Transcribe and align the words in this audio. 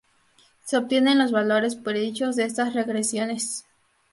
Se 0.65 0.77
obtienen 0.77 1.19
los 1.19 1.31
valores 1.31 1.75
predichos 1.75 2.35
de 2.35 2.45
estas 2.45 2.73
regresiones. 2.73 3.67